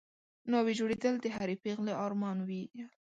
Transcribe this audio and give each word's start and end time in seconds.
ناوې 0.51 0.73
جوړېدل 0.79 1.15
د 1.21 1.25
هرې 1.35 1.55
پېغلې 1.63 1.93
ارمان 2.05 2.37
وي 2.47 2.63